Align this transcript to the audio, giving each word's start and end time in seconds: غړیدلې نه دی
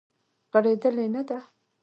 غړیدلې 0.51 1.05
نه 1.13 1.21
دی 1.27 1.39